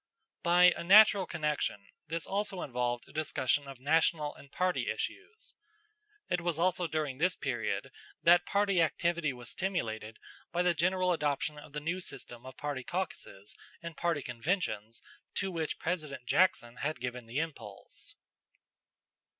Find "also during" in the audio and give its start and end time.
6.57-7.19